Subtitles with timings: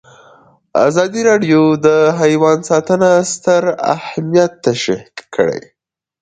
[0.87, 1.87] ازادي راډیو د
[2.19, 3.61] حیوان ساتنه ستر
[3.95, 5.61] اهميت تشریح کړی.